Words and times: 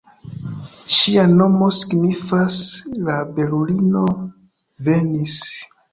Ŝia 0.99 1.25
nomo 1.33 1.67
signifas 1.81 2.57
""La 3.09 3.19
belulino 3.37 4.03
venis"". 4.89 5.41